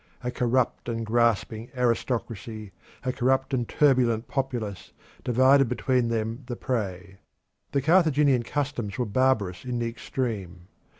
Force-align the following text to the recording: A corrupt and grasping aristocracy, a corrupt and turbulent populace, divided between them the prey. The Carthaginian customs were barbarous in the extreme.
A 0.23 0.31
corrupt 0.31 0.89
and 0.89 1.05
grasping 1.05 1.69
aristocracy, 1.77 2.71
a 3.03 3.11
corrupt 3.13 3.53
and 3.53 3.69
turbulent 3.69 4.27
populace, 4.27 4.93
divided 5.23 5.69
between 5.69 6.07
them 6.07 6.41
the 6.47 6.55
prey. 6.55 7.19
The 7.71 7.83
Carthaginian 7.83 8.41
customs 8.41 8.97
were 8.97 9.05
barbarous 9.05 9.63
in 9.63 9.77
the 9.77 9.87
extreme. 9.87 10.69